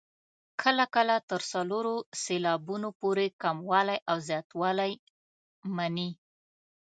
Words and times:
کله 0.61 0.85
کله 0.95 1.15
تر 1.29 1.41
څلورو 1.51 1.95
سېلابونو 2.23 2.89
پورې 3.01 3.25
کموالی 3.43 3.97
او 4.09 4.17
زیاتوالی 4.27 4.91
مني. 5.75 6.09